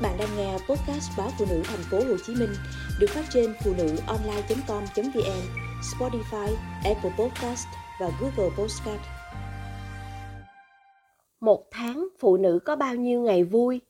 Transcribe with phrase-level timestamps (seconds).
[0.00, 2.50] Các bạn đang nghe podcast báo phụ nữ thành phố Hồ Chí Minh
[3.00, 5.42] được phát trên phụ nữ online.com.vn,
[5.80, 7.66] Spotify, Apple Podcast
[8.00, 9.00] và Google Podcast.
[11.40, 13.80] Một tháng phụ nữ có bao nhiêu ngày vui?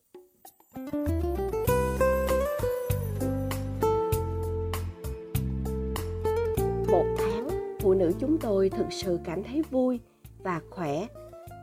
[6.90, 7.48] Một tháng,
[7.80, 10.00] phụ nữ chúng tôi thực sự cảm thấy vui
[10.38, 11.06] và khỏe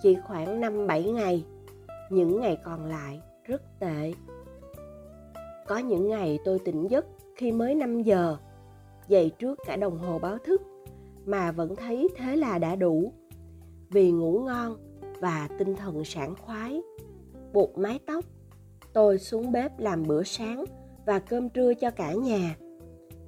[0.04, 1.46] chỉ khoảng 5-7 ngày.
[2.10, 4.12] Những ngày còn lại rất tệ.
[5.68, 7.06] Có những ngày tôi tỉnh giấc
[7.36, 8.38] khi mới 5 giờ,
[9.08, 10.62] dậy trước cả đồng hồ báo thức
[11.26, 13.14] mà vẫn thấy thế là đã đủ.
[13.90, 14.78] Vì ngủ ngon
[15.20, 16.82] và tinh thần sảng khoái,
[17.54, 18.26] buộc mái tóc,
[18.94, 20.66] tôi xuống bếp làm bữa sáng
[21.06, 22.56] và cơm trưa cho cả nhà.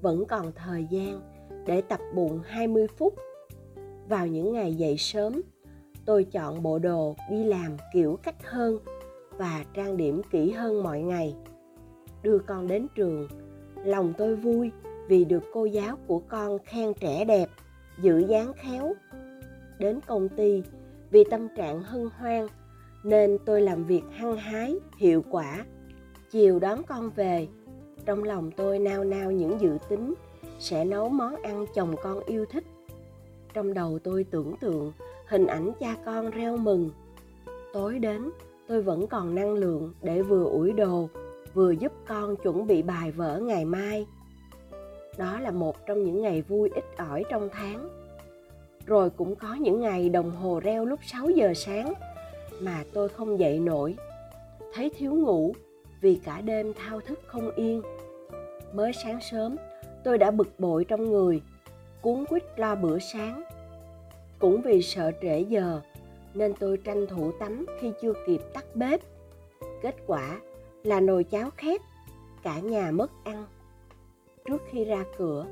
[0.02, 1.22] Vẫn còn thời gian
[1.66, 3.14] để tập bụng 20 phút.
[4.09, 5.42] Vào những ngày dậy sớm,
[6.06, 8.80] tôi chọn bộ đồ đi làm kiểu cách hơn
[9.38, 11.36] và trang điểm kỹ hơn mọi ngày
[12.24, 13.28] đưa con đến trường.
[13.84, 14.72] Lòng tôi vui
[15.08, 17.50] vì được cô giáo của con khen trẻ đẹp,
[18.02, 18.94] giữ dáng khéo.
[19.80, 20.64] Đến công ty,
[21.12, 22.48] vì tâm trạng hân hoan,
[23.04, 25.66] nên tôi làm việc hăng hái, hiệu quả.
[26.32, 27.48] Chiều đón con về,
[28.06, 30.14] trong lòng tôi nao nao những dự tính,
[30.59, 32.64] sẽ nấu món ăn chồng con yêu thích.
[33.54, 34.92] Trong đầu tôi tưởng tượng
[35.28, 36.90] hình ảnh cha con reo mừng.
[37.74, 38.30] Tối đến,
[38.68, 41.09] tôi vẫn còn năng lượng để vừa ủi đồ
[41.58, 44.05] vừa giúp con chuẩn bị bài vở ngày mai.
[45.17, 47.89] Đó là một trong những ngày vui ít ỏi trong tháng.
[48.86, 51.94] Rồi cũng có những ngày đồng hồ reo lúc 6 giờ sáng
[52.61, 53.95] mà tôi không dậy nổi.
[54.73, 55.53] Thấy thiếu ngủ
[56.02, 57.81] vì cả đêm thao thức không yên.
[58.73, 59.55] Mới sáng sớm,
[60.03, 61.41] tôi đã bực bội trong người,
[62.02, 63.44] cuốn quýt lo bữa sáng.
[64.39, 65.81] Cũng vì sợ trễ giờ,
[66.33, 69.02] nên tôi tranh thủ tắm khi chưa kịp tắt bếp.
[69.81, 70.39] Kết quả
[70.88, 71.82] là nồi cháo khét,
[72.44, 73.46] cả nhà mất ăn.
[74.46, 75.46] Trước khi ra cửa,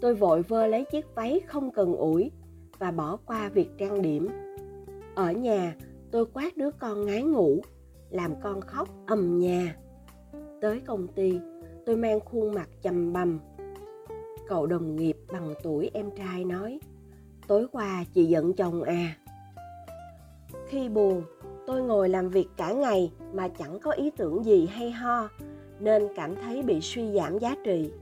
[0.00, 2.30] tôi vội vơ lấy chiếc váy không cần ủi
[2.78, 4.28] và bỏ qua việc trang điểm.
[5.14, 5.76] Ở nhà,
[6.10, 7.60] tôi quát đứa con ngái ngủ,
[8.10, 9.76] làm con khóc ầm nhà.
[10.60, 11.32] Tới công ty,
[11.86, 13.40] tôi mang khuôn mặt chầm bầm.
[14.48, 16.80] Cậu đồng nghiệp bằng tuổi em trai nói,
[17.48, 19.16] tối qua chị giận chồng à
[20.70, 21.22] khi buồn
[21.70, 25.28] tôi ngồi làm việc cả ngày mà chẳng có ý tưởng gì hay ho,
[25.80, 27.92] nên cảm thấy bị suy giảm giá trị.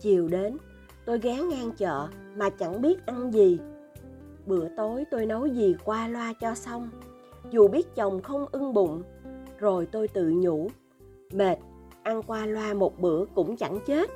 [0.00, 0.56] Chiều đến,
[1.04, 3.58] tôi ghé ngang chợ mà chẳng biết ăn gì.
[4.46, 6.90] Bữa tối tôi nấu gì qua loa cho xong.
[7.50, 9.02] Dù biết chồng không ưng bụng,
[9.58, 10.68] rồi tôi tự nhủ,
[11.32, 11.58] mệt,
[12.02, 14.10] ăn qua loa một bữa cũng chẳng chết.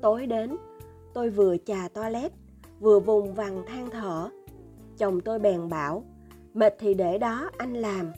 [0.00, 0.56] Tối đến,
[1.14, 2.32] tôi vừa chà toilet,
[2.80, 4.28] vừa vùng vằng than thở.
[4.98, 6.04] Chồng tôi bèn bảo
[6.54, 8.12] mệt thì để đó anh làm.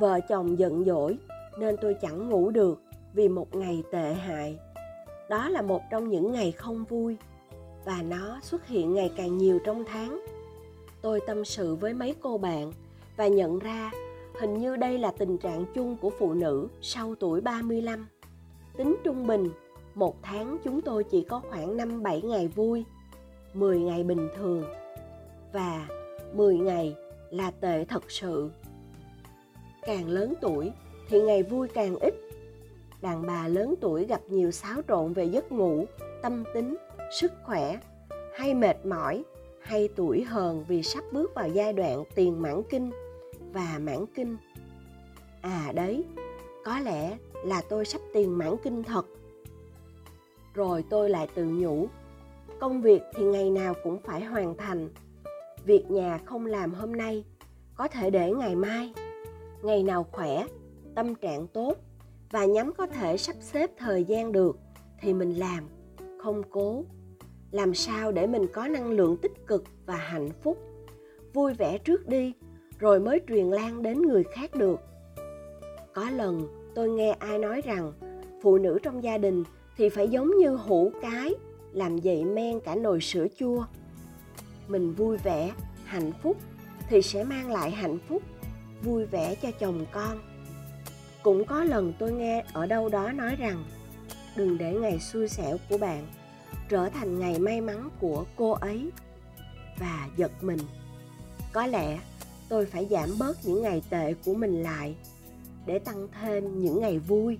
[0.00, 1.18] Vợ chồng giận dỗi
[1.58, 2.82] nên tôi chẳng ngủ được
[3.14, 4.58] vì một ngày tệ hại.
[5.28, 7.16] Đó là một trong những ngày không vui
[7.84, 10.24] và nó xuất hiện ngày càng nhiều trong tháng.
[11.02, 12.72] Tôi tâm sự với mấy cô bạn
[13.16, 13.90] và nhận ra
[14.40, 18.06] hình như đây là tình trạng chung của phụ nữ sau tuổi 35.
[18.76, 19.50] Tính trung bình,
[19.94, 22.84] một tháng chúng tôi chỉ có khoảng 5-7 ngày vui,
[23.54, 24.64] 10 ngày bình thường
[25.52, 25.86] và
[26.32, 26.96] 10 ngày
[27.32, 28.50] là tệ thật sự.
[29.82, 30.72] Càng lớn tuổi
[31.08, 32.14] thì ngày vui càng ít.
[33.02, 35.84] Đàn bà lớn tuổi gặp nhiều xáo trộn về giấc ngủ,
[36.22, 36.76] tâm tính,
[37.20, 37.80] sức khỏe,
[38.34, 39.24] hay mệt mỏi,
[39.62, 42.90] hay tuổi hờn vì sắp bước vào giai đoạn tiền mãn kinh
[43.52, 44.36] và mãn kinh.
[45.40, 46.04] À đấy,
[46.64, 49.06] có lẽ là tôi sắp tiền mãn kinh thật.
[50.54, 51.86] Rồi tôi lại tự nhủ,
[52.60, 54.88] công việc thì ngày nào cũng phải hoàn thành
[55.64, 57.24] việc nhà không làm hôm nay
[57.74, 58.92] có thể để ngày mai.
[59.62, 60.46] Ngày nào khỏe,
[60.94, 61.74] tâm trạng tốt
[62.30, 64.58] và nhắm có thể sắp xếp thời gian được
[65.00, 65.68] thì mình làm,
[66.22, 66.84] không cố.
[67.50, 70.58] Làm sao để mình có năng lượng tích cực và hạnh phúc,
[71.34, 72.32] vui vẻ trước đi
[72.78, 74.80] rồi mới truyền lan đến người khác được.
[75.94, 77.92] Có lần tôi nghe ai nói rằng
[78.42, 79.44] phụ nữ trong gia đình
[79.76, 81.34] thì phải giống như hũ cái,
[81.72, 83.64] làm dậy men cả nồi sữa chua
[84.68, 85.52] mình vui vẻ,
[85.84, 86.36] hạnh phúc,
[86.88, 88.22] thì sẽ mang lại hạnh phúc,
[88.82, 90.18] vui vẻ cho chồng con.
[91.22, 93.64] Cũng có lần tôi nghe ở đâu đó nói rằng,
[94.36, 96.06] đừng để ngày xui xẻo của bạn
[96.68, 98.90] trở thành ngày may mắn của cô ấy
[99.78, 100.58] và giật mình.
[101.52, 102.00] Có lẽ
[102.48, 104.94] tôi phải giảm bớt những ngày tệ của mình lại
[105.66, 107.38] để tăng thêm những ngày vui.